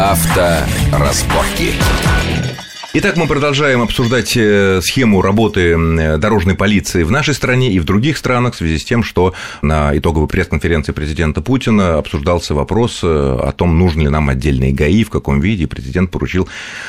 Авторазборки. 0.00 1.74
Итак, 2.92 3.16
мы 3.16 3.28
продолжаем 3.28 3.82
обсуждать 3.82 4.36
э, 4.36 4.80
схему 4.82 5.22
работы 5.22 5.76
дорожной 6.18 6.56
полиции 6.56 7.04
в 7.04 7.12
нашей 7.12 7.34
стране 7.34 7.72
и 7.72 7.78
в 7.78 7.84
других 7.84 8.18
странах 8.18 8.54
в 8.54 8.56
связи 8.56 8.78
с 8.78 8.84
тем, 8.84 9.04
что 9.04 9.32
на 9.62 9.96
итоговой 9.96 10.26
пресс-конференции 10.26 10.90
президента 10.90 11.40
Путина 11.40 11.98
обсуждался 11.98 12.52
вопрос 12.52 12.98
э, 13.04 13.06
о 13.06 13.52
том, 13.52 13.78
нужны 13.78 14.02
ли 14.02 14.08
нам 14.08 14.28
отдельные 14.28 14.72
ГАИ, 14.72 15.04
в 15.04 15.10
каком 15.10 15.38
виде. 15.38 15.68
Президент 15.68 16.10
поручил, 16.10 16.48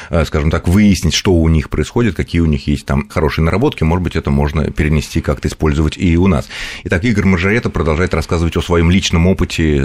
э, 0.10 0.26
скажем 0.26 0.50
так, 0.50 0.68
выяснить, 0.68 1.14
что 1.14 1.34
у 1.34 1.48
них 1.50 1.70
происходит, 1.70 2.16
какие 2.16 2.42
у 2.42 2.48
них 2.48 2.66
есть 2.66 2.88
там 2.88 3.08
хорошие 3.08 3.46
наработки. 3.46 3.84
Может 3.84 4.04
быть, 4.04 4.16
это 4.16 4.32
можно 4.32 4.72
перенести, 4.72 5.22
как-то 5.22 5.50
использовать 5.50 6.00
и 6.00 6.18
у 6.18 6.26
нас. 6.26 6.50
Итак, 6.84 7.06
Игорь 7.06 7.26
Маржарета 7.26 7.70
продолжает 7.70 8.16
рассказывать 8.16 8.58
о 8.58 8.64
своем 8.64 8.90
личном 8.90 9.28
опыте 9.28 9.80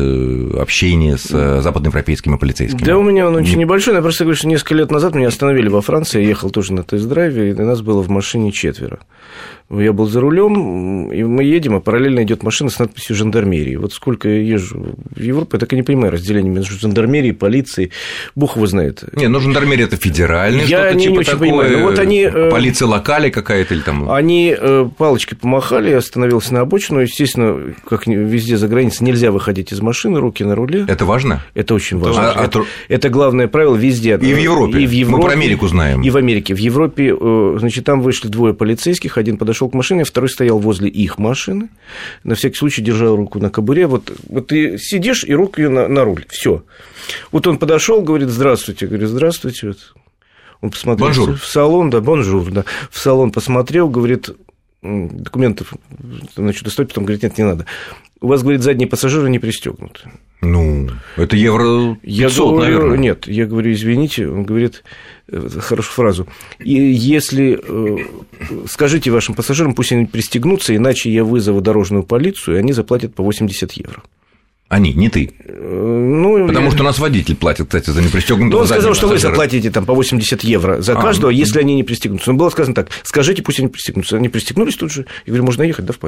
общения 0.58 1.18
с 1.18 1.60
западноевропейскими 1.60 2.38
полицейскими. 2.38 2.86
Да, 2.86 2.96
у 2.96 3.02
меня 3.02 3.28
он 3.28 3.36
очень 3.36 3.58
небольшой. 3.58 3.96
Я 3.96 4.00
просто 4.00 4.24
говорю, 4.24 4.38
что 4.38 4.48
несколько 4.48 4.74
лет 4.76 4.90
назад 4.90 5.14
меня 5.14 5.28
остановили 5.28 5.68
во 5.68 5.82
Франции 5.82 6.05
Франции, 6.06 6.22
я 6.22 6.28
ехал 6.28 6.50
тоже 6.50 6.72
на 6.72 6.82
тест-драйве, 6.84 7.50
и 7.50 7.54
нас 7.54 7.82
было 7.82 8.00
в 8.00 8.08
машине 8.08 8.52
четверо. 8.52 9.00
Я 9.68 9.92
был 9.92 10.06
за 10.06 10.20
рулем, 10.20 11.10
и 11.10 11.24
мы 11.24 11.42
едем, 11.42 11.74
а 11.74 11.80
параллельно 11.80 12.22
идет 12.22 12.44
машина 12.44 12.70
с 12.70 12.78
надписью 12.78 13.16
«Жандармерии». 13.16 13.74
Вот 13.74 13.92
сколько 13.92 14.28
я 14.28 14.40
езжу 14.40 14.94
в 15.10 15.20
Европу, 15.20 15.56
я 15.56 15.58
так 15.58 15.72
и 15.72 15.76
не 15.76 15.82
понимаю 15.82 16.12
разделение 16.12 16.52
между 16.52 16.78
жандармерией, 16.78 17.34
полицией. 17.34 17.90
Бог 18.36 18.54
его 18.54 18.66
знает. 18.68 19.02
Не, 19.14 19.26
ну 19.26 19.40
жандармерия– 19.40 19.86
это 19.86 19.96
федеральная 19.96 20.64
Я 20.66 20.92
не, 20.92 21.02
типа 21.02 21.12
не 21.12 21.18
очень 21.18 21.32
такое, 21.32 21.48
понимаю. 21.48 21.78
Ну, 21.78 21.82
вот 21.82 21.98
они, 21.98 22.20
э, 22.20 22.48
полиция 22.48 22.86
локали 22.86 23.30
какая-то 23.30 23.74
или 23.74 23.80
там… 23.80 24.08
Они 24.08 24.54
э, 24.56 24.88
палочкой 24.96 25.36
помахали, 25.36 25.90
я 25.90 25.98
остановился 25.98 26.54
на 26.54 26.60
обочину. 26.60 27.00
Естественно, 27.00 27.74
как 27.88 28.06
везде 28.06 28.56
за 28.56 28.68
границей, 28.68 29.04
нельзя 29.04 29.32
выходить 29.32 29.72
из 29.72 29.80
машины, 29.80 30.20
руки 30.20 30.44
на 30.44 30.54
руле. 30.54 30.84
Это 30.86 31.04
важно? 31.04 31.42
Это 31.54 31.74
очень 31.74 31.98
важно. 31.98 32.30
А, 32.30 32.44
это, 32.44 32.60
а... 32.60 32.64
это 32.88 33.08
главное 33.08 33.48
правило 33.48 33.74
везде. 33.74 34.16
И 34.22 34.32
в 34.32 34.38
Европе. 34.38 34.78
И 34.78 34.86
в 34.86 34.92
Европе. 34.92 35.16
Мы 35.16 35.22
про 35.24 35.32
Америку 35.32 35.66
знаем. 35.66 35.95
И 36.02 36.10
в 36.10 36.16
Америке. 36.16 36.54
В 36.54 36.58
Европе, 36.58 37.14
э, 37.18 37.56
значит, 37.58 37.84
там 37.84 38.00
вышли 38.00 38.28
двое 38.28 38.54
полицейских, 38.54 39.18
один 39.18 39.36
подошел 39.36 39.68
к 39.68 39.74
машине, 39.74 40.04
второй 40.04 40.28
стоял 40.28 40.58
возле 40.58 40.88
их 40.88 41.18
машины, 41.18 41.68
на 42.24 42.34
всякий 42.34 42.56
случай 42.56 42.82
держал 42.82 43.16
руку 43.16 43.38
на 43.38 43.50
кобуре. 43.50 43.86
Вот, 43.86 44.12
вот 44.28 44.48
ты 44.48 44.78
сидишь 44.78 45.24
и 45.24 45.34
руку 45.34 45.60
ее 45.60 45.68
на, 45.68 45.88
на 45.88 46.04
руль. 46.04 46.24
Все. 46.28 46.64
Вот 47.32 47.46
он 47.46 47.58
подошел, 47.58 48.02
говорит, 48.02 48.28
здравствуйте. 48.28 48.86
Я 48.86 48.88
говорю, 48.88 49.06
здравствуйте. 49.06 49.74
Он 50.60 50.70
посмотрел 50.70 51.08
бонжур. 51.08 51.36
в 51.36 51.44
салон, 51.44 51.90
да, 51.90 52.00
бонжур, 52.00 52.50
да, 52.50 52.64
в 52.90 52.98
салон 52.98 53.30
посмотрел, 53.30 53.88
говорит, 53.88 54.30
документов, 54.82 55.74
значит, 56.34 56.64
достать, 56.64 56.88
потом 56.88 57.04
говорит, 57.04 57.22
нет, 57.22 57.38
не 57.38 57.44
надо. 57.44 57.66
У 58.20 58.28
вас, 58.28 58.42
говорит, 58.42 58.62
задние 58.62 58.88
пассажиры 58.88 59.28
не 59.28 59.38
пристегнуты. 59.38 60.10
Ну, 60.40 60.65
это 61.16 61.36
евро 61.36 61.96
500, 62.02 62.04
я 62.04 62.28
говорю, 62.28 62.58
наверное. 62.58 62.98
Нет, 62.98 63.26
я 63.26 63.46
говорю, 63.46 63.72
извините, 63.72 64.28
он 64.28 64.44
говорит, 64.44 64.84
э, 65.28 65.48
хорошую 65.60 65.94
фразу, 65.94 66.28
и 66.58 66.74
если 66.74 67.58
э, 67.62 67.96
скажите 68.68 69.10
вашим 69.10 69.34
пассажирам, 69.34 69.74
пусть 69.74 69.92
они 69.92 70.06
пристегнутся, 70.06 70.76
иначе 70.76 71.10
я 71.10 71.24
вызову 71.24 71.60
дорожную 71.60 72.02
полицию, 72.02 72.56
и 72.56 72.58
они 72.60 72.72
заплатят 72.72 73.14
по 73.14 73.22
80 73.22 73.72
евро. 73.72 74.02
Они, 74.68 74.92
не 74.92 75.08
ты. 75.08 75.32
Э, 75.44 75.52
ну, 75.52 76.46
Потому 76.46 76.66
я... 76.66 76.70
что 76.72 76.82
у 76.82 76.84
нас 76.84 76.98
водитель 76.98 77.36
платит, 77.36 77.66
кстати, 77.66 77.90
за 77.90 78.02
непристегнутого 78.02 78.50
Ну, 78.50 78.62
он 78.62 78.66
сказал, 78.66 78.94
что 78.94 79.06
вы 79.06 79.18
заплатите 79.18 79.70
там 79.70 79.86
по 79.86 79.94
80 79.94 80.42
евро 80.42 80.82
за 80.82 80.98
а, 80.98 81.00
каждого, 81.00 81.30
а, 81.30 81.32
если 81.32 81.60
они 81.60 81.76
не 81.76 81.84
пристегнутся. 81.84 82.32
Но 82.32 82.38
было 82.38 82.50
сказано 82.50 82.74
так, 82.74 82.88
скажите, 83.04 83.42
пусть 83.42 83.60
они 83.60 83.68
пристегнутся. 83.68 84.16
Они 84.16 84.28
пристегнулись 84.28 84.74
тут 84.74 84.90
же. 84.90 85.06
Я 85.24 85.30
говорю, 85.30 85.44
можно 85.44 85.62
ехать, 85.62 85.84
да, 85.84 85.92
в 85.92 85.98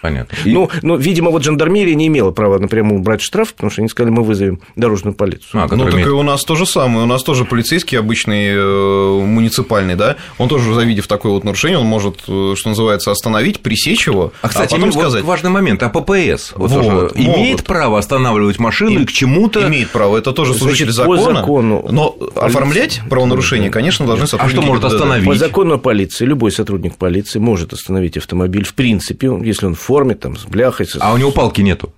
Понятно. 0.00 0.36
И... 0.44 0.52
Ну, 0.52 0.70
но, 0.82 0.96
видимо, 0.96 1.30
вот 1.30 1.42
жандармерия 1.42 1.94
не 1.94 2.08
имела 2.08 2.30
права 2.30 2.58
напрямую 2.58 3.00
брать 3.00 3.22
штраф, 3.22 3.54
потому 3.54 3.70
что 3.70 3.82
они 3.82 3.88
сказали, 3.88 4.12
мы 4.12 4.22
вызовем 4.22 4.60
дорожную 4.76 5.14
полицию. 5.14 5.62
А, 5.62 5.68
ну, 5.74 5.84
так 5.84 5.94
имеет... 5.94 6.08
и 6.08 6.10
у 6.10 6.22
нас 6.22 6.44
то 6.44 6.54
же 6.54 6.66
самое. 6.66 7.04
У 7.04 7.06
нас 7.06 7.22
тоже 7.22 7.44
полицейский 7.44 7.98
обычный, 7.98 8.48
э, 8.48 9.20
муниципальный, 9.24 9.94
да, 9.94 10.16
он 10.38 10.48
тоже, 10.48 10.74
завидев 10.74 11.06
такое 11.06 11.32
вот 11.32 11.44
нарушение, 11.44 11.78
он 11.78 11.86
может, 11.86 12.24
э, 12.28 12.54
что 12.56 12.68
называется, 12.68 13.10
остановить, 13.10 13.60
пресечь 13.60 14.06
его, 14.06 14.32
а, 14.42 14.48
кстати, 14.48 14.74
а 14.74 14.76
потом 14.76 14.92
сказать... 14.92 15.22
Вот 15.22 15.28
важный 15.28 15.50
момент, 15.50 15.82
а 15.82 15.88
ППС 15.88 16.52
вот 16.54 16.70
вот, 16.70 16.82
тоже 16.82 17.10
имеет 17.14 17.64
право 17.64 17.98
останавливать 17.98 18.58
машину 18.58 19.00
и, 19.00 19.02
и 19.02 19.06
к 19.06 19.12
чему-то... 19.12 19.66
Имеет 19.66 19.90
право, 19.90 20.16
это 20.16 20.32
тоже 20.32 20.54
служитель 20.54 20.90
закона, 20.90 21.16
по 21.16 21.34
закону, 21.34 21.88
но 21.90 22.10
полиции... 22.10 22.40
оформлять 22.40 23.00
правонарушение, 23.08 23.70
конечно, 23.70 24.06
должны 24.06 24.26
сотрудники... 24.26 24.58
А 24.58 24.62
что 24.62 24.68
может 24.68 24.84
остановить? 24.84 25.26
По 25.26 25.34
закону 25.34 25.78
полиции, 25.78 26.24
любой 26.24 26.52
сотрудник 26.52 26.96
полиции 26.96 27.38
может 27.38 27.72
остановить 27.72 28.16
автомобиль, 28.16 28.64
в 28.64 28.74
принципе, 28.74 29.30
если 29.42 29.66
он 29.66 29.74
в 29.74 29.85
форме, 29.86 30.14
там, 30.14 30.36
с 30.36 30.44
бля 30.44 30.66
бляхой. 30.66 30.86
А 31.00 31.14
у 31.14 31.16
него 31.16 31.30
палки 31.30 31.60
нету? 31.60 31.92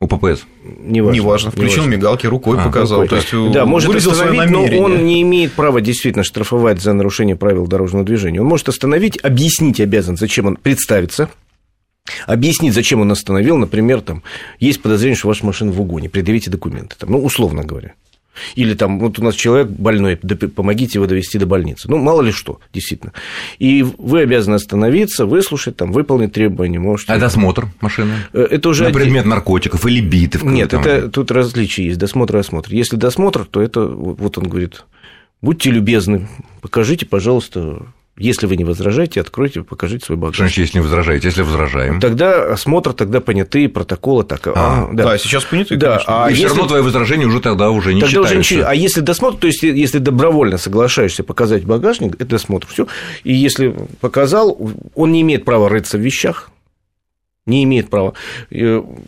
У 0.00 0.08
ППС? 0.08 0.44
Неважно. 0.64 1.16
Неважно. 1.16 1.50
Включил 1.52 1.84
не 1.84 1.90
мигалки, 1.90 2.26
рукой 2.26 2.58
а, 2.58 2.64
показал. 2.64 3.02
Рукой. 3.02 3.20
То 3.20 3.36
есть, 3.36 3.52
да, 3.52 3.64
может 3.66 3.94
остановить, 3.94 4.50
но 4.50 4.64
он 4.82 5.04
не 5.04 5.22
имеет 5.22 5.52
права 5.52 5.80
действительно 5.80 6.24
штрафовать 6.24 6.80
за 6.80 6.92
нарушение 6.92 7.36
правил 7.36 7.68
дорожного 7.68 8.04
движения. 8.04 8.40
Он 8.40 8.48
может 8.48 8.68
остановить, 8.68 9.16
объяснить 9.22 9.80
обязан, 9.80 10.16
зачем 10.16 10.46
он 10.46 10.56
представится, 10.56 11.28
объяснить, 12.26 12.74
зачем 12.74 13.00
он 13.00 13.12
остановил. 13.12 13.56
Например, 13.56 14.00
там, 14.00 14.24
есть 14.58 14.82
подозрение, 14.82 15.16
что 15.16 15.28
ваша 15.28 15.46
машина 15.46 15.70
в 15.70 15.80
угоне, 15.80 16.08
предъявите 16.08 16.50
документы. 16.50 16.96
Там, 16.98 17.12
ну, 17.12 17.22
условно 17.22 17.62
говоря. 17.62 17.94
Или 18.54 18.74
там, 18.74 18.98
вот 18.98 19.18
у 19.18 19.22
нас 19.24 19.34
человек 19.34 19.68
больной, 19.68 20.16
помогите 20.16 20.98
его 20.98 21.06
довести 21.06 21.38
до 21.38 21.46
больницы. 21.46 21.90
Ну, 21.90 21.98
мало 21.98 22.22
ли 22.22 22.32
что, 22.32 22.60
действительно. 22.72 23.12
И 23.58 23.82
вы 23.82 24.20
обязаны 24.20 24.54
остановиться, 24.56 25.26
выслушать, 25.26 25.76
там, 25.76 25.92
выполнить 25.92 26.32
требования. 26.32 26.78
Можете... 26.78 27.12
А 27.12 27.18
досмотр 27.18 27.68
машины? 27.80 28.14
Э, 28.32 28.46
это 28.50 28.68
уже... 28.68 28.84
На 28.84 28.90
предмет 28.90 29.26
наркотиков 29.26 29.86
или 29.86 30.00
битов? 30.00 30.42
Нет, 30.44 30.70
там... 30.70 30.82
это, 30.82 31.08
тут 31.08 31.30
различия 31.30 31.84
есть, 31.84 31.98
досмотр 31.98 32.36
и 32.36 32.40
осмотр. 32.40 32.72
Если 32.72 32.96
досмотр, 32.96 33.44
то 33.44 33.60
это, 33.60 33.86
вот 33.86 34.38
он 34.38 34.48
говорит, 34.48 34.84
будьте 35.40 35.70
любезны, 35.70 36.28
покажите, 36.60 37.04
пожалуйста, 37.06 37.82
если 38.16 38.46
вы 38.46 38.56
не 38.56 38.64
возражаете, 38.64 39.22
откройте, 39.22 39.62
покажите 39.62 40.04
свой 40.04 40.18
багаж. 40.18 40.34
Что 40.34 40.44
значит, 40.44 40.58
если 40.58 40.78
не 40.78 40.82
возражаете? 40.82 41.28
Если 41.28 41.42
возражаем? 41.42 41.98
Тогда 41.98 42.52
осмотр, 42.52 42.92
тогда 42.92 43.20
понятые 43.20 43.70
протоколы. 43.70 44.22
Так, 44.24 44.46
а, 44.48 44.52
а, 44.54 44.88
да. 44.92 45.04
да, 45.04 45.18
сейчас 45.18 45.44
понятые, 45.44 45.78
да, 45.78 45.92
конечно. 45.92 46.24
А 46.24 46.28
И 46.28 46.32
если... 46.32 46.44
все 46.44 46.54
равно 46.54 46.68
твои 46.68 46.82
возражения 46.82 47.24
уже 47.24 47.40
тогда 47.40 47.70
уже 47.70 47.94
не 47.94 48.02
тогда 48.02 48.26
считаются. 48.26 48.38
Уже 48.38 48.54
не... 48.56 48.62
А 48.62 48.74
если 48.74 49.00
досмотр, 49.00 49.38
то 49.38 49.46
есть, 49.46 49.62
если 49.62 49.98
добровольно 49.98 50.58
соглашаешься 50.58 51.24
показать 51.24 51.64
багажник, 51.64 52.16
это 52.16 52.26
досмотр, 52.26 52.66
все. 52.68 52.86
И 53.24 53.32
если 53.32 53.74
показал, 54.00 54.58
он 54.94 55.12
не 55.12 55.22
имеет 55.22 55.46
права 55.46 55.70
рыться 55.70 55.96
в 55.96 56.02
вещах, 56.02 56.50
не 57.46 57.64
имеет 57.64 57.88
права. 57.88 58.12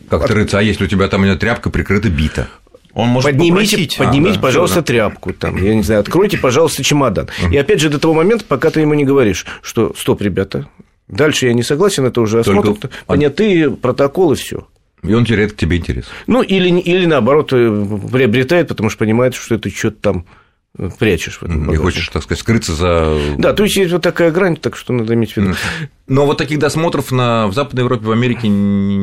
Как 0.09 0.27
ты 0.27 0.33
рыться, 0.33 0.59
а 0.59 0.61
если 0.63 0.83
у 0.83 0.87
тебя 0.87 1.07
там 1.09 1.37
тряпка 1.37 1.69
прикрыта 1.69 2.09
бита? 2.09 2.47
Он 2.95 3.09
может 3.09 3.29
поднимите, 3.29 3.51
попросить. 3.51 3.97
поднимите, 3.97 4.31
а, 4.31 4.35
да, 4.35 4.41
пожалуйста, 4.41 4.77
да. 4.77 4.83
тряпку, 4.83 5.33
там, 5.33 5.57
я 5.57 5.75
не 5.75 5.83
знаю, 5.83 5.99
откройте, 5.99 6.37
пожалуйста, 6.37 6.81
чемодан. 6.81 7.27
И 7.51 7.57
опять 7.57 7.81
же 7.81 7.89
до 7.89 7.99
того 7.99 8.13
момента, 8.13 8.45
пока 8.47 8.71
ты 8.71 8.79
ему 8.79 8.93
не 8.93 9.03
говоришь, 9.03 9.45
что 9.61 9.93
стоп, 9.97 10.21
ребята, 10.21 10.69
дальше 11.09 11.47
я 11.47 11.53
не 11.53 11.61
согласен, 11.61 12.05
это 12.05 12.21
уже 12.21 12.39
осмотр, 12.39 12.67
Только... 12.69 12.89
понятые 13.05 13.69
протоколы, 13.69 14.35
все. 14.35 14.65
И 15.03 15.13
он 15.13 15.25
теряет 15.25 15.53
к 15.53 15.57
тебе 15.57 15.77
интерес. 15.77 16.05
Ну, 16.25 16.41
или, 16.41 16.69
или 16.79 17.05
наоборот, 17.05 17.49
э, 17.51 17.99
приобретает, 18.11 18.69
потому 18.69 18.89
что 18.89 18.99
понимает, 18.99 19.35
что 19.35 19.55
это 19.55 19.69
что-то 19.69 19.97
там 20.01 20.25
прячешь 20.99 21.37
в 21.37 21.43
этом 21.43 21.67
Не 21.69 21.77
хочешь, 21.77 22.09
так 22.09 22.23
сказать, 22.23 22.39
скрыться 22.39 22.73
за... 22.73 23.17
Да, 23.37 23.53
то 23.53 23.63
есть 23.63 23.75
есть 23.77 23.91
вот 23.91 24.01
такая 24.01 24.31
грань, 24.31 24.57
так 24.57 24.75
что 24.75 24.93
надо 24.93 25.13
иметь 25.13 25.33
в 25.33 25.37
виду. 25.37 25.55
Но 26.07 26.25
вот 26.25 26.37
таких 26.37 26.59
досмотров 26.59 27.11
на... 27.11 27.47
в 27.47 27.53
Западной 27.53 27.83
Европе, 27.83 28.05
в 28.05 28.11
Америке 28.11 28.47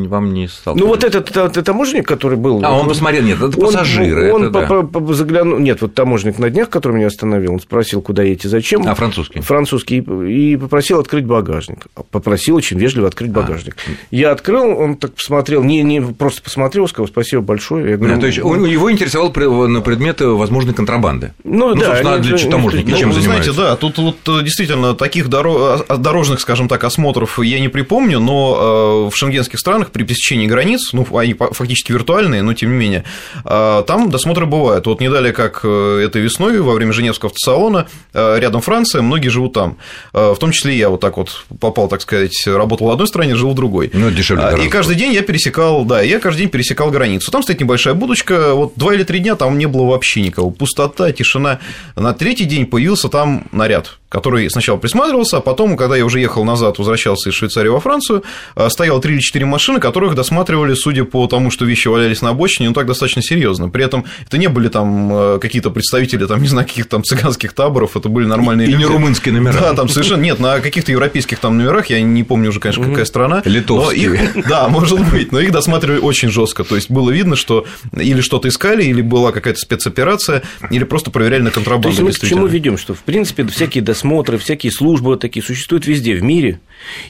вам 0.09 0.33
не 0.33 0.47
стал. 0.47 0.77
Ну, 0.77 0.87
вот 0.87 1.03
этот, 1.03 1.33
таможенник, 1.65 2.07
который 2.07 2.39
был... 2.39 2.61
А, 2.65 2.79
он 2.79 2.89
посмотрел, 2.89 3.25
нет, 3.25 3.41
это 3.41 3.59
пассажиры. 3.59 4.33
Он, 4.33 4.45
это, 4.45 4.59
он 4.59 4.91
да. 4.91 5.15
заглянул... 5.15 5.59
Нет, 5.59 5.81
вот 5.81 5.95
таможенник 5.95 6.39
на 6.39 6.51
днях, 6.51 6.71
который 6.71 6.99
меня 6.99 7.09
остановил, 7.09 7.55
он 7.55 7.61
спросил, 7.61 8.03
куда 8.03 8.23
едете, 8.23 8.49
зачем. 8.49 8.87
А, 8.87 8.95
французский? 8.95 9.41
Французский. 9.41 9.99
И 9.99 10.57
попросил 10.57 11.01
открыть 11.01 11.25
багажник. 11.25 11.87
Попросил 12.11 12.57
очень 12.57 12.79
вежливо 12.79 13.09
открыть 13.09 13.31
а. 13.31 13.35
багажник. 13.35 13.77
Я 14.11 14.31
открыл, 14.31 14.79
он 14.79 14.97
так 14.97 15.15
посмотрел, 15.15 15.65
не, 15.65 15.83
не 15.83 16.01
просто 16.01 16.43
посмотрел, 16.43 16.87
сказал, 16.87 17.09
спасибо 17.09 17.43
большое. 17.43 17.91
Я 17.91 17.97
говорю, 17.97 18.21
то 18.21 18.27
есть, 18.27 18.39
он, 18.39 18.65
его 18.65 18.93
интересовал 18.93 19.33
на 19.69 19.81
предмет 19.81 20.21
возможной 20.21 20.75
контрабанды. 20.75 21.33
Ну, 21.63 21.75
ну 21.75 21.81
да. 21.81 21.87
Собственно, 21.87 22.15
они, 22.15 22.29
для 22.29 22.51
таможенники 22.51 22.91
ну, 22.91 22.97
чем 22.97 23.11
вы 23.11 23.15
занимаются? 23.21 23.53
знаете, 23.53 23.71
да, 23.71 23.77
тут 23.77 23.99
вот 23.99 24.17
э, 24.29 24.43
действительно 24.43 24.95
таких 24.95 25.29
дорожных, 25.29 26.41
скажем 26.41 26.69
так, 26.69 26.83
осмотров 26.83 27.39
я 27.39 27.61
не 27.61 27.69
припомню, 27.69 28.19
но 28.19 29.07
э, 29.07 29.11
в 29.11 29.17
шенгенских 29.17 29.61
странах 29.61 29.93
при 29.93 30.03
пересечении 30.03 30.47
границ, 30.47 30.93
ну, 30.93 31.07
они 31.17 31.35
фактически 31.35 31.93
виртуальные, 31.93 32.43
но 32.43 32.55
тем 32.55 32.73
не 32.73 32.77
менее, 32.77 33.05
э, 33.45 33.85
там 33.87 34.11
досмотры 34.11 34.47
бывают. 34.47 34.87
Вот 34.87 35.01
не 35.01 35.09
далее, 35.09 35.33
как 35.33 35.65
этой 35.65 36.21
весной, 36.21 36.61
во 36.61 36.75
время 36.75 36.93
Женевского 36.93 37.31
автосалона, 37.31 37.87
рядом 38.13 38.61
Франция, 38.61 39.03
многие 39.03 39.29
живут 39.29 39.53
там. 39.53 39.77
В 40.13 40.37
том 40.37 40.51
числе 40.51 40.77
я 40.77 40.89
вот 40.89 41.01
так 41.01 41.17
вот 41.17 41.45
попал, 41.61 41.89
так 41.89 42.03
сказать, 42.03 42.47
работал 42.47 42.89
в 42.89 42.91
одной 42.91 43.07
стране, 43.07 43.37
жил 43.37 43.51
в 43.51 43.55
другой. 43.55 43.91
Ну, 43.93 44.11
дешевле. 44.11 44.65
И 44.65 44.69
каждый 44.69 44.97
день 44.97 45.13
я 45.13 45.23
пересекал, 45.23 45.85
да, 45.85 46.03
я 46.03 46.19
каждый 46.19 46.41
день 46.41 46.49
пересекал 46.49 46.91
границу. 46.91 47.31
Там 47.31 47.43
стоит 47.43 47.61
небольшая 47.61 47.95
будочка, 47.95 48.55
вот 48.55 48.73
два 48.77 48.95
или 48.95 49.05
три 49.05 49.21
дня 49.21 49.37
там 49.37 49.59
не 49.59 49.67
было 49.67 49.87
вообще 49.87 50.23
никого. 50.23 50.51
Пустота, 50.51 51.13
тишина, 51.13 51.52
на, 51.97 52.13
третий 52.13 52.45
день 52.45 52.67
появился 52.67 53.09
там 53.09 53.45
наряд 53.53 53.99
который 54.13 54.49
сначала 54.51 54.77
присматривался, 54.77 55.39
а 55.39 55.41
потом, 55.41 55.77
когда 55.77 55.97
я 55.97 56.05
уже 56.05 56.21
ехал 56.21 56.45
назад, 56.45 56.79
возвращался 56.79 57.31
из 57.31 57.35
Швейцарии 57.35 57.69
во 57.69 57.81
Францию, 57.81 58.23
э, 58.57 58.69
стояло 58.69 59.01
3 59.01 59.15
или 59.15 59.21
4 59.21 59.47
машины, 59.47 59.81
которых 59.81 60.15
досматривали, 60.15 60.75
судя 60.75 61.05
по 61.05 61.27
тому, 61.27 61.51
что 61.51 61.65
вещи 61.65 61.89
валялись 61.89 62.21
на 62.21 62.31
обочине, 62.31 62.69
ну 62.69 62.75
так 62.75 62.87
достаточно 62.87 63.23
серьезно. 63.23 63.71
При 63.71 63.85
этом 63.85 64.05
это 64.27 64.37
не 64.37 64.49
были 64.49 64.69
там 64.69 65.11
э, 65.13 65.39
какие-то 65.41 65.71
представители, 65.71 66.27
там, 66.27 66.43
не 66.43 66.49
знаю, 66.49 66.69
каких-то 66.69 66.91
там 66.91 67.05
цыганских 67.05 67.55
таборов, 67.55 67.97
это 67.97 68.11
были 68.11 68.27
нормальные 68.27 68.69
и 68.69 68.73
люди. 68.73 68.83
И 68.83 68.85
не 68.85 68.93
румынские 68.93 69.33
номера. 69.33 69.59
Да, 69.59 69.73
там 69.73 69.89
совершенно 69.89 70.21
нет, 70.21 70.39
на 70.39 70.61
каких-то 70.61 70.93
европейских 70.93 71.39
там 71.39 71.57
номерах, 71.57 71.87
я 71.87 72.03
не 72.03 72.23
помню 72.23 72.51
уже, 72.51 72.61
конечно, 72.61 72.85
какая 72.85 73.07
страна. 73.07 73.41
Литовские. 73.47 74.15
Их, 74.15 74.47
да, 74.49 74.69
может 74.69 75.01
быть, 75.11 75.33
но 75.33 75.41
их 75.41 75.53
досматривали 75.53 76.01
очень 76.01 76.29
жестко. 76.29 76.65
То 76.65 76.75
есть 76.75 76.91
было 76.91 77.11
видно, 77.11 77.35
что 77.35 77.65
или 77.97 78.21
что-то 78.21 78.49
искали, 78.49 78.85
или 78.85 79.01
была 79.01 79.33
какая-то 79.33 79.59
спецоперация, 79.59 80.43
или 80.71 80.85
просто 80.85 81.11
проверяли 81.11 81.43
на 81.43 81.51
контрабанду. 81.51 81.97
То 81.97 82.05
есть 82.07 82.23
мы 82.23 82.29
к 82.29 82.31
чему 82.31 82.47
ведем, 82.47 82.77
что 82.77 82.93
в 82.93 83.01
принципе 83.01 83.47
всякие 83.47 83.83
досмотры, 83.83 84.02
всякие 84.39 84.73
службы 84.73 85.17
такие 85.17 85.43
существуют 85.43 85.87
везде 85.87 86.15
в 86.15 86.23
мире, 86.23 86.61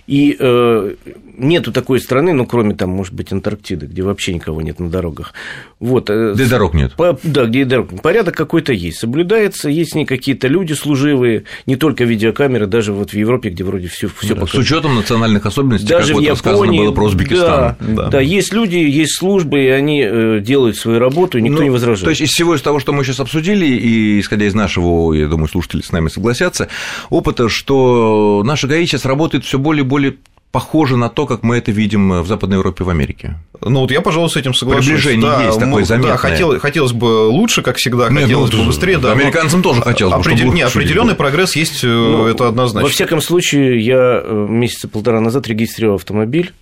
и 0.07 0.37
э, 0.39 0.95
нету 1.37 1.73
такой 1.73 2.01
страны, 2.01 2.33
ну, 2.33 2.47
кроме 2.47 2.75
там, 2.75 2.91
может 2.91 3.15
быть, 3.15 3.33
Антарктиды, 3.33 3.87
где 3.87 4.03
вообще 4.03 4.35
никого 4.35 4.63
нет 4.63 4.79
на 4.79 4.89
дорогах. 4.89 5.33
Вот, 5.81 6.11
э, 6.11 6.33
где 6.35 6.47
дорог 6.47 6.75
нет. 6.75 6.95
По, 6.95 7.19
да, 7.23 7.47
где 7.47 7.65
дорог. 7.65 8.01
Порядок 8.03 8.37
какой-то 8.37 8.73
есть, 8.73 8.99
соблюдается, 8.99 9.69
есть 9.69 9.95
не 9.95 10.05
какие-то 10.05 10.49
люди 10.49 10.73
служивые, 10.75 11.45
не 11.67 11.77
только 11.77 12.05
видеокамеры, 12.05 12.67
даже 12.67 12.93
вот 12.93 13.11
в 13.11 13.15
Европе, 13.15 13.51
где 13.51 13.65
вроде 13.65 13.89
все, 13.89 14.09
все 14.19 14.35
да, 14.35 14.47
С 14.47 14.55
учетом 14.55 14.95
национальных 14.95 15.47
особенностей, 15.47 15.89
даже 15.89 16.09
как 16.09 16.23
вот 16.23 16.29
рассказано 16.29 16.73
было 16.73 16.93
про 16.93 17.05
Узбекистан. 17.05 17.49
Да, 17.49 17.77
да. 17.81 18.09
да, 18.09 18.21
есть 18.21 18.53
люди, 18.53 18.77
есть 18.77 19.17
службы, 19.19 19.65
и 19.65 19.69
они 19.69 20.03
э, 20.05 20.41
делают 20.41 20.77
свою 20.77 20.99
работу, 20.99 21.39
и 21.39 21.43
никто 21.43 21.59
ну, 21.59 21.65
не 21.65 21.71
возражает. 21.71 22.05
То 22.05 22.11
есть 22.11 22.23
из 22.23 22.31
всего 22.31 22.55
из 22.55 22.63
того, 22.63 22.79
что 22.81 22.93
мы 22.93 23.05
сейчас 23.05 23.21
обсудили, 23.21 23.67
и 23.67 24.21
исходя 24.21 24.47
из 24.47 24.55
нашего, 24.55 25.13
я 25.13 25.27
думаю, 25.27 25.49
слушатели 25.49 25.83
с 25.83 25.93
нами 25.93 26.09
согласятся, 26.09 26.69
опыта, 27.11 27.49
что 27.49 28.43
наша 28.45 28.69
ГАИ 28.69 28.87
сейчас 28.87 29.05
работает 29.05 29.45
все 29.45 29.59
более 29.59 29.85
и 29.85 29.87
более 29.87 30.17
похоже 30.53 30.97
на 30.97 31.09
то, 31.09 31.27
как 31.27 31.43
мы 31.43 31.57
это 31.57 31.73
видим 31.73 32.23
в 32.23 32.27
Западной 32.27 32.59
Европе, 32.59 32.85
в 32.85 32.91
Америке. 32.91 33.39
Ну 33.61 33.81
вот 33.81 33.91
я, 33.91 34.03
пожалуй, 34.03 34.29
с 34.29 34.37
этим 34.37 34.55
соглашусь. 34.55 34.87
Приближение 34.87 35.23
да, 35.23 35.47
есть 35.47 35.59
такое 35.59 35.85
заметное. 35.85 36.13
Да, 36.13 36.19
хотел, 36.19 36.59
хотелось 36.61 36.93
бы 36.93 37.29
лучше, 37.29 37.63
как 37.63 37.77
всегда, 37.77 38.09
Нет, 38.11 38.23
хотелось 38.23 38.53
ну, 38.53 38.59
бы 38.59 38.67
быстрее. 38.67 38.99
Да, 38.99 39.13
американцам 39.13 39.63
тоже 39.63 39.81
хотелось 39.81 40.15
бы, 40.15 40.21
определ... 40.21 40.47
чтобы 40.47 40.55
Не, 40.55 40.63
определенный 40.63 41.15
прогресс 41.15 41.57
есть, 41.57 41.83
э, 41.83 41.89
ну, 41.89 42.27
это 42.27 42.49
однозначно. 42.49 42.87
Во 42.87 42.93
всяком 42.93 43.21
случае, 43.23 43.81
я 43.81 44.21
э, 44.23 44.47
месяца 44.49 44.89
полтора 44.89 45.21
назад 45.21 45.49
регистрировал 45.49 45.97
автомобиль, 45.97 46.53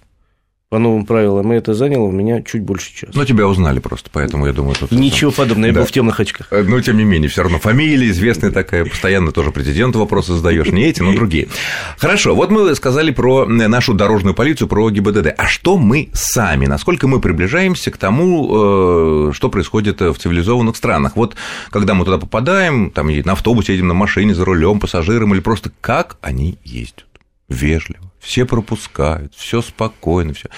по 0.71 0.79
новым 0.79 1.05
правилам, 1.05 1.53
и 1.53 1.57
это 1.57 1.75
заняло 1.75 2.05
у 2.05 2.13
меня 2.13 2.43
чуть 2.43 2.63
больше 2.63 2.95
часа. 2.95 3.13
Ну, 3.13 3.25
тебя 3.25 3.49
узнали 3.49 3.81
просто, 3.81 4.09
поэтому 4.13 4.47
я 4.47 4.53
думаю, 4.53 4.77
тут... 4.79 4.93
Ничего 4.93 5.33
подобного, 5.33 5.67
я 5.67 5.73
да. 5.73 5.81
был 5.81 5.87
в 5.87 5.91
темных 5.91 6.21
очках. 6.21 6.47
Э, 6.53 6.63
но, 6.63 6.81
тем 6.81 6.97
не 6.97 7.03
менее, 7.03 7.29
все 7.29 7.43
равно 7.43 7.59
фамилия 7.59 8.09
известная 8.11 8.53
такая, 8.53 8.85
постоянно 8.85 9.33
тоже 9.33 9.51
президенту 9.51 9.99
вопросы 9.99 10.33
задаешь, 10.33 10.69
не 10.69 10.85
эти, 10.85 11.03
но 11.03 11.13
другие. 11.13 11.49
Хорошо, 11.99 12.37
вот 12.37 12.53
мы 12.53 12.73
сказали 12.77 13.11
про 13.11 13.47
нашу 13.47 13.95
дорожную 13.95 14.33
полицию, 14.33 14.69
про 14.69 14.89
ГИБДД. 14.89 15.35
А 15.37 15.47
что 15.49 15.77
мы 15.77 16.09
сами? 16.13 16.67
Насколько 16.67 17.09
мы 17.09 17.21
приближаемся 17.21 17.91
к 17.91 17.97
тому, 17.97 19.31
э, 19.31 19.33
что 19.35 19.49
происходит 19.49 20.01
в 20.01 20.15
цивилизованных 20.15 20.77
странах? 20.77 21.17
Вот 21.17 21.35
когда 21.71 21.95
мы 21.95 22.05
туда 22.05 22.19
попадаем, 22.19 22.93
там 22.93 23.09
на 23.09 23.33
автобусе 23.33 23.73
едем, 23.73 23.89
на 23.89 23.95
машине, 23.95 24.37
за 24.37 24.45
рулем, 24.45 24.79
пассажиром, 24.79 25.35
или 25.35 25.41
просто 25.41 25.73
как 25.81 26.17
они 26.23 26.59
ездят? 26.63 27.07
Вежливо 27.49 28.10
все 28.21 28.45
пропускают, 28.45 29.35
все 29.35 29.63
спокойно, 29.63 30.35
все. 30.35 30.49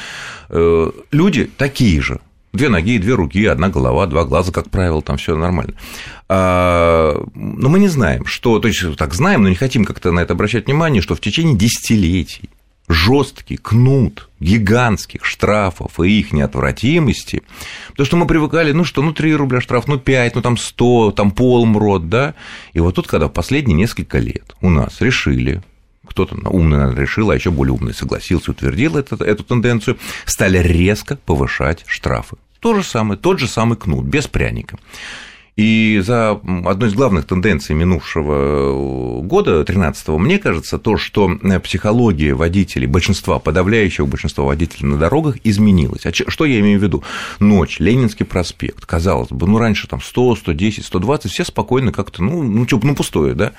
Э, 0.50 0.90
люди 1.10 1.50
такие 1.56 2.00
же. 2.00 2.20
Две 2.52 2.68
ноги, 2.68 2.98
две 2.98 3.14
руки, 3.14 3.46
одна 3.46 3.70
голова, 3.70 4.04
два 4.06 4.24
глаза, 4.24 4.52
как 4.52 4.68
правило, 4.68 5.00
там 5.00 5.16
все 5.16 5.34
нормально. 5.34 5.72
А, 6.28 7.24
но 7.34 7.68
мы 7.70 7.78
не 7.78 7.88
знаем, 7.88 8.26
что, 8.26 8.58
то 8.58 8.68
есть 8.68 8.96
так 8.98 9.14
знаем, 9.14 9.42
но 9.42 9.48
не 9.48 9.54
хотим 9.54 9.86
как-то 9.86 10.12
на 10.12 10.20
это 10.20 10.34
обращать 10.34 10.66
внимание, 10.66 11.00
что 11.00 11.14
в 11.14 11.20
течение 11.20 11.56
десятилетий 11.56 12.50
жесткий 12.88 13.56
кнут 13.56 14.28
гигантских 14.40 15.24
штрафов 15.24 15.98
и 16.00 16.20
их 16.20 16.32
неотвратимости, 16.32 17.42
потому 17.90 18.06
что 18.06 18.16
мы 18.16 18.26
привыкали, 18.26 18.72
ну 18.72 18.84
что, 18.84 19.02
ну 19.02 19.12
3 19.12 19.34
рубля 19.34 19.60
штраф, 19.60 19.88
ну 19.88 19.98
5, 19.98 20.34
ну 20.34 20.42
там 20.42 20.56
100, 20.56 21.12
там 21.12 21.30
полмрот, 21.30 22.08
да, 22.08 22.34
и 22.72 22.80
вот 22.80 22.94
тут, 22.94 23.06
когда 23.06 23.28
в 23.28 23.32
последние 23.32 23.76
несколько 23.76 24.18
лет 24.18 24.54
у 24.60 24.68
нас 24.68 25.00
решили 25.00 25.62
кто-то 26.12 26.36
умный 26.48 26.94
решил, 26.94 27.30
а 27.30 27.34
еще 27.34 27.50
более 27.50 27.72
умный 27.72 27.94
согласился, 27.94 28.52
утвердил 28.52 28.96
эту, 28.96 29.16
эту 29.16 29.42
тенденцию, 29.42 29.98
стали 30.24 30.58
резко 30.58 31.16
повышать 31.16 31.84
штрафы. 31.86 32.36
То 32.60 32.74
же 32.74 32.84
самое, 32.84 33.18
тот 33.18 33.40
же 33.40 33.48
самый 33.48 33.76
кнут, 33.76 34.04
без 34.04 34.28
пряника. 34.28 34.78
И 35.54 36.00
за 36.02 36.30
одной 36.30 36.88
из 36.88 36.94
главных 36.94 37.26
тенденций 37.26 37.74
минувшего 37.76 39.20
года, 39.20 39.60
13-го, 39.60 40.16
мне 40.16 40.38
кажется, 40.38 40.78
то, 40.78 40.96
что 40.96 41.30
психология 41.62 42.32
водителей, 42.32 42.86
большинства, 42.86 43.38
подавляющего 43.38 44.06
большинства 44.06 44.44
водителей 44.44 44.88
на 44.88 44.96
дорогах 44.96 45.36
изменилась. 45.44 46.06
А 46.06 46.12
что 46.12 46.46
я 46.46 46.58
имею 46.60 46.80
в 46.80 46.82
виду? 46.82 47.04
Ночь, 47.38 47.80
Ленинский 47.80 48.24
проспект, 48.24 48.86
казалось 48.86 49.28
бы, 49.28 49.46
ну, 49.46 49.58
раньше 49.58 49.88
там 49.88 50.00
100, 50.00 50.36
110, 50.36 50.86
120, 50.86 51.30
все 51.30 51.44
спокойно 51.44 51.92
как-то, 51.92 52.22
ну, 52.22 52.42
ну, 52.42 52.64
типа, 52.64 52.86
ну, 52.86 52.94
пустое, 52.94 53.34
да? 53.34 53.52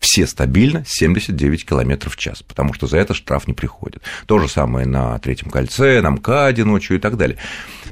Все 0.00 0.26
стабильно 0.26 0.84
79 0.86 1.64
км 1.64 2.10
в 2.10 2.16
час, 2.16 2.42
потому 2.42 2.72
что 2.72 2.86
за 2.86 2.98
это 2.98 3.14
штраф 3.14 3.46
не 3.46 3.54
приходит. 3.54 4.02
То 4.26 4.38
же 4.38 4.48
самое 4.48 4.86
на 4.86 5.18
Третьем 5.18 5.50
кольце, 5.50 6.00
на 6.00 6.10
МКАДе 6.10 6.64
ночью 6.64 6.96
и 6.96 7.00
так 7.00 7.16
далее. 7.16 7.38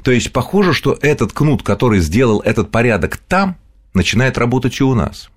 То 0.03 0.11
есть 0.11 0.31
похоже, 0.31 0.73
что 0.73 0.97
этот 1.01 1.33
кнут, 1.33 1.63
который 1.63 1.99
сделал 1.99 2.41
этот 2.41 2.71
порядок 2.71 3.17
там, 3.17 3.57
начинает 3.93 4.37
работать 4.37 4.79
и 4.79 4.83
у 4.83 4.93
нас. 4.93 5.29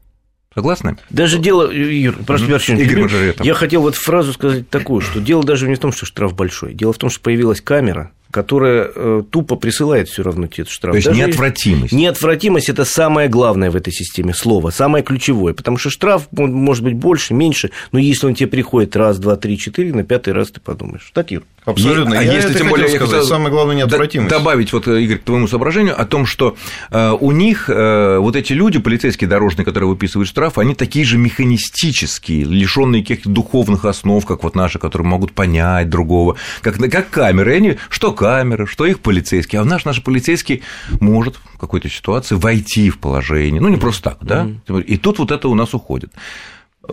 Согласны? 0.54 0.96
Даже 1.10 1.38
дело, 1.38 1.70
Юр, 1.70 2.16
прошу 2.26 2.46
mm-hmm. 2.46 2.48
прощения, 2.48 3.44
я 3.44 3.54
хотел 3.54 3.82
вот 3.82 3.94
фразу 3.94 4.32
сказать 4.32 4.68
такую, 4.68 5.00
что 5.00 5.20
дело 5.20 5.44
даже 5.44 5.68
не 5.68 5.76
в 5.76 5.78
том, 5.78 5.92
что 5.92 6.04
штраф 6.04 6.34
большой, 6.34 6.74
дело 6.74 6.92
в 6.92 6.98
том, 6.98 7.10
что 7.10 7.20
появилась 7.20 7.60
камера, 7.60 8.10
которая 8.30 8.90
э, 8.94 9.22
тупо 9.30 9.56
присылает 9.56 10.08
все 10.08 10.22
равно 10.22 10.46
тебе 10.46 10.62
этот 10.62 10.72
штраф. 10.72 10.92
То 10.92 10.96
есть 10.96 11.06
Даже 11.06 11.18
неотвратимость. 11.18 11.92
Неотвратимость– 11.92 12.68
это 12.70 12.84
самое 12.84 13.28
главное 13.28 13.70
в 13.70 13.76
этой 13.76 13.92
системе 13.92 14.34
слово, 14.34 14.70
самое 14.70 15.02
ключевое, 15.02 15.54
потому 15.54 15.78
что 15.78 15.90
штраф 15.90 16.28
может 16.32 16.84
быть 16.84 16.94
больше, 16.94 17.34
меньше, 17.34 17.70
но 17.92 17.98
если 17.98 18.26
он 18.26 18.34
тебе 18.34 18.48
приходит 18.48 18.96
раз, 18.96 19.18
два, 19.18 19.36
три, 19.36 19.56
четыре, 19.56 19.92
на 19.92 20.04
пятый 20.04 20.32
раз 20.32 20.50
ты 20.50 20.60
подумаешь. 20.60 21.06
Штатир. 21.06 21.44
Абсолютно. 21.68 22.18
А 22.18 22.22
я 22.22 22.32
если 22.32 22.54
тем 22.54 22.68
более 22.68 22.88
сказать, 22.88 23.08
хотел 23.08 23.24
самое 23.24 23.50
главное 23.50 23.76
неотвратимость. 23.76 24.30
Добавить 24.30 24.72
вот, 24.72 24.88
Игорь, 24.88 25.18
к 25.18 25.24
твоему 25.24 25.46
соображению 25.46 26.00
о 26.00 26.06
том, 26.06 26.24
что 26.24 26.56
э, 26.90 27.10
у 27.20 27.30
них 27.32 27.68
э, 27.68 28.18
вот 28.18 28.36
эти 28.36 28.54
люди, 28.54 28.78
полицейские 28.78 29.28
дорожные, 29.28 29.66
которые 29.66 29.90
выписывают 29.90 30.28
штраф, 30.28 30.56
они 30.56 30.74
такие 30.74 31.04
же 31.04 31.18
механистические, 31.18 32.44
лишенные 32.44 33.02
каких-то 33.02 33.28
духовных 33.28 33.84
основ, 33.84 34.24
как 34.24 34.44
вот 34.44 34.54
наши, 34.54 34.78
которые 34.78 35.06
могут 35.06 35.32
понять 35.32 35.90
другого, 35.90 36.36
как, 36.62 36.78
как 36.90 37.10
камеры. 37.10 37.56
Они, 37.56 37.76
что 37.90 38.12
камеры, 38.12 38.66
что 38.66 38.86
их 38.86 39.00
полицейские. 39.00 39.60
А 39.60 39.64
наш, 39.64 39.84
наш 39.84 40.02
полицейский 40.02 40.62
может 41.00 41.36
в 41.36 41.58
какой-то 41.58 41.90
ситуации 41.90 42.36
войти 42.36 42.88
в 42.88 42.98
положение. 42.98 43.60
Ну, 43.60 43.68
не 43.68 43.76
просто 43.76 44.10
так, 44.10 44.18
да? 44.22 44.48
И 44.86 44.96
тут 44.96 45.18
вот 45.18 45.32
это 45.32 45.48
у 45.48 45.54
нас 45.54 45.74
уходит. 45.74 46.12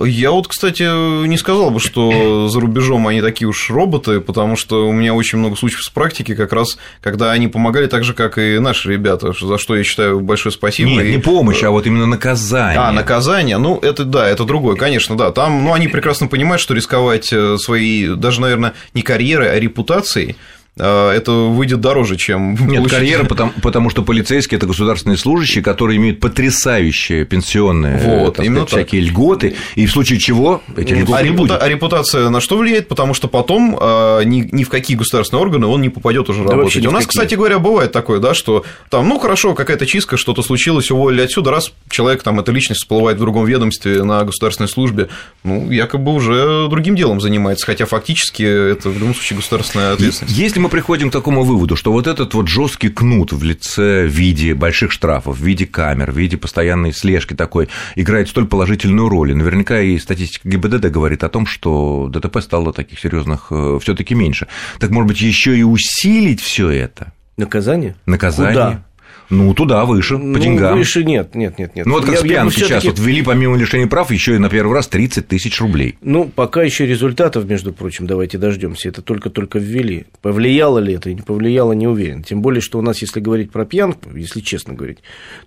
Я 0.03 0.31
вот, 0.31 0.47
кстати, 0.47 0.83
не 1.25 1.37
сказал 1.37 1.71
бы, 1.71 1.79
что 1.79 2.47
за 2.49 2.59
рубежом 2.59 3.07
они 3.07 3.21
такие 3.21 3.47
уж 3.47 3.69
роботы, 3.69 4.19
потому 4.19 4.55
что 4.55 4.87
у 4.87 4.91
меня 4.91 5.13
очень 5.13 5.39
много 5.39 5.55
случаев 5.55 5.83
с 5.83 5.89
практики, 5.89 6.35
как 6.35 6.51
раз 6.53 6.77
когда 7.01 7.31
они 7.31 7.47
помогали 7.47 7.87
так 7.87 8.03
же, 8.03 8.13
как 8.13 8.37
и 8.37 8.59
наши 8.59 8.91
ребята, 8.91 9.33
за 9.39 9.57
что 9.57 9.75
я 9.75 9.83
считаю 9.83 10.19
большое 10.19 10.51
спасибо. 10.51 10.89
Нет, 10.89 11.05
не 11.07 11.17
помощь, 11.19 11.63
а 11.63 11.71
вот 11.71 11.85
именно 11.87 12.05
наказание. 12.05 12.79
А, 12.79 12.91
наказание, 12.91 13.57
ну, 13.57 13.79
это 13.79 14.03
да, 14.03 14.27
это 14.27 14.43
другое, 14.43 14.75
конечно, 14.75 15.15
да. 15.15 15.31
Там, 15.31 15.63
ну, 15.63 15.73
они 15.73 15.87
прекрасно 15.87 16.27
понимают, 16.27 16.61
что 16.61 16.73
рисковать 16.73 17.31
э, 17.31 17.57
своей, 17.57 18.15
даже, 18.15 18.41
наверное, 18.41 18.73
не 18.93 19.01
карьерой, 19.01 19.51
а 19.51 19.59
репутацией 19.59 20.35
это 20.77 21.31
выйдет 21.31 21.79
дороже, 21.79 22.17
чем 22.17 22.51
Нет, 22.51 22.77
получить... 22.77 22.91
карьера, 22.91 23.23
потому, 23.23 23.51
потому 23.61 23.89
что 23.89 24.03
полицейские– 24.03 24.57
это 24.59 24.67
государственные 24.67 25.17
служащие, 25.17 25.63
которые 25.63 25.97
имеют 25.97 26.19
потрясающие 26.19 27.25
пенсионные 27.25 27.97
вот, 28.25 28.35
так 28.35 28.45
сказать, 28.45 28.69
всякие 28.69 29.01
льготы, 29.01 29.55
и 29.75 29.85
в 29.85 29.91
случае 29.91 30.19
чего 30.19 30.61
эти 30.75 30.93
а 30.93 30.97
льготы 30.97 31.19
а, 31.19 31.23
не 31.23 31.29
будет. 31.31 31.61
а 31.61 31.67
репутация 31.67 32.29
на 32.29 32.41
что 32.41 32.57
влияет? 32.57 32.87
Потому 32.87 33.13
что 33.13 33.27
потом 33.27 33.77
а, 33.79 34.21
ни, 34.21 34.47
ни 34.51 34.63
в 34.63 34.69
какие 34.69 34.97
государственные 34.97 35.41
органы 35.41 35.67
он 35.67 35.81
не 35.81 35.89
попадет 35.89 36.29
уже 36.29 36.43
да 36.43 36.51
работать. 36.51 36.85
У 36.85 36.91
нас, 36.91 37.07
кстати 37.07 37.35
говоря, 37.35 37.59
бывает 37.59 37.91
такое, 37.91 38.19
да, 38.19 38.33
что 38.33 38.65
там, 38.89 39.07
ну, 39.07 39.19
хорошо, 39.19 39.53
какая-то 39.53 39.85
чистка, 39.85 40.17
что-то 40.17 40.41
случилось, 40.41 40.91
уволили 40.91 41.21
отсюда, 41.21 41.51
раз 41.51 41.71
человек, 41.89 42.23
там, 42.23 42.39
эта 42.39 42.51
личность 42.51 42.81
всплывает 42.81 43.17
в 43.17 43.21
другом 43.21 43.45
ведомстве 43.45 44.03
на 44.03 44.23
государственной 44.23 44.67
службе, 44.67 45.09
ну, 45.43 45.71
якобы 45.71 46.13
уже 46.13 46.67
другим 46.69 46.95
делом 46.95 47.21
занимается, 47.21 47.65
хотя 47.65 47.85
фактически 47.85 48.43
это 48.43 48.89
в 48.89 48.97
любом 48.97 49.13
случае 49.13 49.37
государственная 49.37 49.93
ответственность. 49.93 50.37
Если 50.37 50.59
мы 50.65 50.69
приходим 50.69 51.11
к 51.11 51.13
такому 51.13 51.43
выводу, 51.43 51.75
что 51.75 51.91
вот 51.91 52.07
этот 52.07 52.33
вот 52.33 52.47
жесткий 52.47 52.89
кнут 52.89 53.31
в 53.31 53.43
лице 53.43 54.07
в 54.07 54.09
виде 54.09 54.55
больших 54.55 54.91
штрафов, 54.91 55.37
в 55.37 55.43
виде 55.43 55.67
камер, 55.67 56.11
в 56.11 56.17
виде 56.17 56.37
постоянной 56.37 56.91
слежки 56.91 57.35
такой 57.35 57.69
играет 57.93 58.29
столь 58.29 58.47
положительную 58.47 59.07
роль. 59.07 59.29
И 59.29 59.35
наверняка 59.35 59.79
и 59.79 59.99
статистика 59.99 60.49
ГИБДД 60.49 60.85
говорит 60.87 61.23
о 61.23 61.29
том, 61.29 61.45
что 61.45 62.09
ДТП 62.11 62.39
стало 62.41 62.73
таких 62.73 62.99
серьезных 62.99 63.49
э, 63.51 63.77
все-таки 63.79 64.15
меньше. 64.15 64.47
Так 64.79 64.89
может 64.89 65.07
быть, 65.07 65.21
еще 65.21 65.55
и 65.55 65.61
усилить 65.61 66.41
все 66.41 66.71
это? 66.71 67.13
Наказание? 67.37 67.95
Наказание. 68.07 68.53
Куда? 68.53 68.84
Ну, 69.29 69.53
туда, 69.53 69.85
выше, 69.85 70.17
по 70.17 70.23
Ну, 70.23 70.39
деньгам. 70.39 70.77
выше 70.77 71.03
нет, 71.03 71.33
нет, 71.35 71.57
нет, 71.57 71.75
нет. 71.75 71.85
Ну, 71.85 71.93
вот 71.93 72.05
как 72.05 72.13
Я- 72.15 72.19
с 72.19 72.23
пьянки 72.23 72.53
сейчас, 72.53 72.83
вот 72.85 72.99
ввели 72.99 73.21
помимо 73.23 73.57
лишения 73.57 73.87
прав 73.87 74.11
еще 74.11 74.35
и 74.35 74.37
на 74.37 74.49
первый 74.49 74.73
раз 74.73 74.87
30 74.87 75.27
тысяч 75.27 75.59
рублей. 75.61 75.95
Ну, 76.01 76.25
пока 76.33 76.63
еще 76.63 76.85
результатов, 76.85 77.45
между 77.45 77.73
прочим, 77.73 78.05
давайте 78.07 78.37
дождемся. 78.37 78.89
Это 78.89 79.01
только-только 79.01 79.59
ввели. 79.59 80.05
Повлияло 80.21 80.79
ли 80.79 80.93
это, 80.93 81.13
не 81.13 81.21
повлияло, 81.21 81.73
не 81.73 81.87
уверен. 81.87 82.23
Тем 82.23 82.41
более, 82.41 82.61
что 82.61 82.77
у 82.79 82.81
нас, 82.81 83.01
если 83.01 83.19
говорить 83.19 83.51
про 83.51 83.65
пьянку, 83.65 84.15
если 84.15 84.41
честно 84.41 84.73
говорить, 84.73 84.99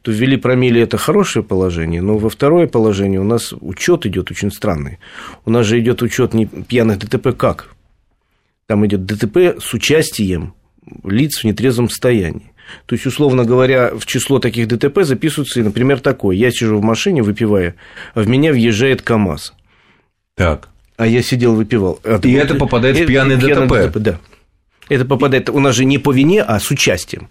то 0.02 0.10
ввели 0.10 0.36
промили 0.36 0.80
это 0.80 0.96
хорошее 0.98 1.44
положение, 1.44 2.02
но 2.02 2.18
во 2.18 2.30
второе 2.30 2.66
положение 2.66 3.20
у 3.20 3.24
нас 3.24 3.54
учет 3.60 4.06
идет 4.06 4.30
очень 4.30 4.50
странный. 4.50 4.98
У 5.44 5.50
нас 5.50 5.66
же 5.66 5.78
идет 5.78 6.02
учет 6.02 6.34
не 6.34 6.46
пьяных 6.46 6.98
ДТП 6.98 7.36
как? 7.36 7.70
Там 8.66 8.84
идет 8.86 9.06
ДТП 9.06 9.60
с 9.62 9.72
участием 9.72 10.54
лиц 11.04 11.40
в 11.40 11.44
нетрезвом 11.44 11.88
состоянии. 11.88 12.52
То 12.86 12.94
есть, 12.94 13.06
условно 13.06 13.44
говоря, 13.44 13.92
в 13.94 14.06
число 14.06 14.38
таких 14.38 14.68
ДТП 14.68 15.02
записывается, 15.02 15.60
например, 15.60 16.00
такое. 16.00 16.36
Я 16.36 16.50
сижу 16.50 16.78
в 16.78 16.82
машине, 16.82 17.22
выпивая, 17.22 17.74
а 18.14 18.20
в 18.20 18.28
меня 18.28 18.52
въезжает 18.52 19.02
КАМАЗ. 19.02 19.54
Так. 20.34 20.68
А 20.96 21.06
я 21.06 21.22
сидел, 21.22 21.54
выпивал. 21.54 22.00
А 22.04 22.20
И 22.22 22.32
это 22.32 22.54
попадает 22.54 22.96
в 22.96 23.00
Это 23.00 23.08
пьяный 23.08 23.36
ДТП. 23.36 23.98
Да. 23.98 24.18
Это 24.88 25.04
попадает 25.04 25.50
у 25.50 25.58
нас 25.60 25.74
же 25.74 25.84
не 25.84 25.98
по 25.98 26.12
вине, 26.12 26.42
а 26.42 26.58
с 26.60 26.70
участием. 26.70 27.28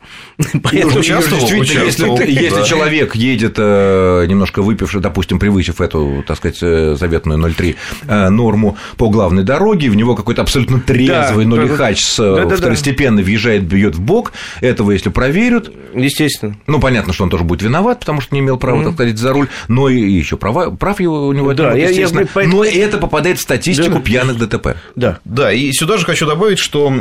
Поэтому- 0.63 0.99
участвовал, 0.99 1.41
действительно, 1.41 1.83
если, 1.85 2.03
участвовал, 2.05 2.19
если 2.21 2.55
да. 2.59 2.63
человек 2.63 3.15
едет 3.15 3.55
э, 3.57 4.25
немножко 4.27 4.61
выпивший, 4.61 5.01
допустим, 5.01 5.39
превысив 5.39 5.81
эту, 5.81 6.23
так 6.27 6.37
сказать, 6.37 6.59
э, 6.61 6.95
заветную 6.99 7.39
0,3 7.39 7.75
э, 8.07 8.29
норму 8.29 8.77
по 8.97 9.09
главной 9.09 9.43
дороге, 9.43 9.89
в 9.89 9.95
него 9.95 10.15
какой-то 10.15 10.41
абсолютно 10.41 10.79
трезвый, 10.79 11.45
Да, 11.45 11.49
но 11.49 12.45
да, 12.45 12.55
второстепенно 12.55 13.21
въезжает, 13.21 13.63
бьет 13.63 13.95
в 13.95 14.01
бок, 14.01 14.33
этого 14.61 14.91
если 14.91 15.09
проверят, 15.09 15.71
Естественно. 15.95 16.57
ну, 16.67 16.79
понятно, 16.79 17.13
что 17.13 17.23
он 17.23 17.29
тоже 17.29 17.43
будет 17.43 17.61
виноват, 17.63 17.99
потому 18.01 18.21
что 18.21 18.35
не 18.35 18.41
имел 18.41 18.57
права, 18.57 18.83
так 18.83 18.93
сказать, 18.93 19.17
за 19.17 19.33
руль, 19.33 19.47
но 19.67 19.89
и 19.89 19.99
еще 19.99 20.37
права, 20.37 20.69
прав 20.71 20.99
его 20.99 21.27
у 21.27 21.33
него 21.33 21.53
Да, 21.53 21.69
нет, 21.73 21.75
я- 21.75 21.81
я 21.83 21.89
естественно. 21.89 22.11
говорю, 22.21 22.29
поэтому- 22.33 22.57
но 22.57 22.63
это 22.65 22.97
попадает 22.97 23.37
в 23.39 23.41
статистику 23.41 23.95
Да. 23.95 23.99
пьяных 24.01 24.37
ДТП. 24.37 24.75
Да. 24.95 25.19
Да, 25.25 25.51
и 25.51 25.71
сюда 25.71 25.97
же 25.97 26.05
хочу 26.05 26.25
добавить, 26.25 26.59
что 26.59 26.93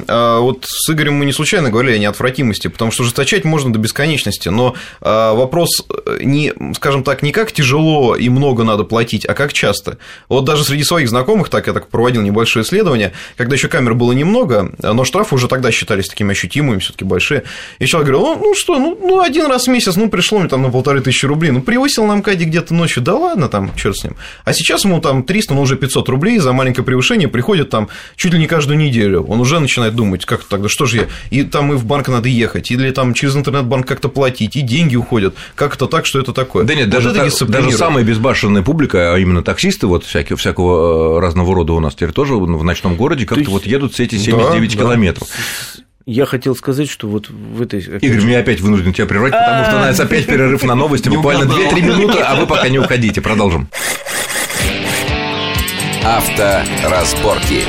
вот 0.46 0.64
с 0.68 0.88
Игорем 0.90 1.14
мы 1.14 1.24
не 1.24 1.32
случайно 1.32 1.70
говорили 1.70 1.96
о 1.96 1.98
неотвратимости, 1.98 2.68
потому 2.68 2.92
что 2.92 3.02
жесточать 3.02 3.44
можно 3.44 3.72
до 3.72 3.80
бесконечности, 3.80 4.48
но 4.48 4.76
а, 5.00 5.34
вопрос 5.34 5.84
э, 6.06 6.18
не, 6.22 6.52
скажем 6.74 7.02
так, 7.02 7.22
не 7.22 7.32
как 7.32 7.50
тяжело 7.50 8.14
и 8.14 8.28
много 8.28 8.62
надо 8.62 8.84
платить, 8.84 9.26
а 9.26 9.34
как 9.34 9.52
часто. 9.52 9.98
Вот 10.28 10.44
даже 10.44 10.64
среди 10.64 10.84
своих 10.84 11.08
знакомых, 11.08 11.48
так 11.48 11.66
я 11.66 11.72
так 11.72 11.88
проводил 11.88 12.22
небольшое 12.22 12.64
исследование, 12.64 13.12
когда 13.36 13.56
еще 13.56 13.66
камер 13.66 13.94
было 13.94 14.12
немного, 14.12 14.72
но 14.80 15.04
штрафы 15.04 15.34
уже 15.34 15.48
тогда 15.48 15.72
считались 15.72 16.06
такими 16.06 16.30
ощутимыми, 16.30 16.78
все-таки 16.78 17.04
большие. 17.04 17.42
И 17.80 17.86
человек 17.86 18.10
говорил, 18.10 18.28
ну, 18.28 18.40
ну 18.44 18.54
что, 18.54 18.78
ну, 18.78 18.96
ну, 19.00 19.20
один 19.20 19.46
раз 19.46 19.64
в 19.64 19.70
месяц, 19.70 19.96
ну 19.96 20.08
пришло 20.08 20.38
мне 20.38 20.48
там 20.48 20.62
на 20.62 20.70
полторы 20.70 21.00
тысячи 21.00 21.26
рублей, 21.26 21.50
ну 21.50 21.60
превысил 21.60 22.06
на 22.06 22.14
МКАДе 22.14 22.44
где-то 22.44 22.72
ночью, 22.72 23.02
да 23.02 23.16
ладно, 23.16 23.48
там, 23.48 23.72
черт 23.74 23.96
с 23.96 24.04
ним. 24.04 24.16
А 24.44 24.52
сейчас 24.52 24.84
ему 24.84 25.00
там 25.00 25.24
300, 25.24 25.54
ну 25.54 25.62
уже 25.62 25.74
500 25.74 26.08
рублей 26.08 26.38
за 26.38 26.52
маленькое 26.52 26.84
превышение 26.84 27.26
приходит 27.26 27.68
там 27.70 27.88
чуть 28.14 28.32
ли 28.32 28.38
не 28.38 28.46
каждую 28.46 28.78
неделю. 28.78 29.24
Он 29.24 29.40
уже 29.40 29.58
начинает 29.58 29.96
думать, 29.96 30.24
как 30.24 30.35
тогда, 30.44 30.68
что 30.68 30.86
же 30.86 30.96
я, 30.98 31.06
и 31.30 31.42
там 31.42 31.72
и 31.72 31.76
в 31.76 31.84
банк 31.84 32.08
надо 32.08 32.28
ехать, 32.28 32.70
или 32.70 32.90
там 32.90 33.14
через 33.14 33.36
интернет-банк 33.36 33.86
как-то 33.86 34.08
платить, 34.08 34.56
и 34.56 34.60
деньги 34.60 34.96
уходят, 34.96 35.34
как 35.54 35.74
это 35.76 35.86
так, 35.86 36.06
что 36.06 36.18
это 36.20 36.32
такое. 36.32 36.64
Да 36.64 36.74
нет, 36.74 36.86
Вот 36.86 36.92
даже, 36.92 37.08
это 37.10 37.18
та- 37.20 37.24
дисциплинировать. 37.26 37.66
даже 37.72 37.78
самая 37.78 38.04
безбашенная 38.04 38.62
публика, 38.62 39.14
а 39.14 39.18
именно 39.18 39.42
таксисты, 39.42 39.86
вот 39.86 40.04
всякие, 40.04 40.36
всякого 40.36 41.18
э, 41.18 41.20
разного 41.20 41.54
рода 41.54 41.72
у 41.72 41.80
нас 41.80 41.94
теперь 41.94 42.12
тоже 42.12 42.34
в 42.34 42.64
ночном 42.64 42.96
городе 42.96 43.24
как-то 43.26 43.40
есть- 43.40 43.50
вот 43.52 43.66
едут 43.66 43.94
все 43.94 44.04
эти 44.04 44.16
79 44.18 44.72
да. 44.72 44.78
километров. 44.78 45.28
Я 46.08 46.24
хотел 46.24 46.54
сказать, 46.54 46.88
что 46.88 47.08
вот 47.08 47.28
в 47.30 47.60
этой... 47.60 47.80
Игорь, 47.80 48.22
меня 48.22 48.38
опять 48.38 48.60
вынужден 48.60 48.92
тебя 48.92 49.06
прервать, 49.06 49.32
потому 49.32 49.64
что 49.64 49.74
у 49.76 49.78
нас 49.80 49.98
опять 49.98 50.24
перерыв 50.26 50.62
на 50.62 50.76
новости, 50.76 51.08
буквально 51.08 51.50
2-3 51.50 51.80
минуты, 51.82 52.18
а 52.20 52.36
вы 52.36 52.46
пока 52.46 52.68
не 52.68 52.78
уходите. 52.78 53.20
Продолжим. 53.20 53.68
Авторазборки. 56.04 57.64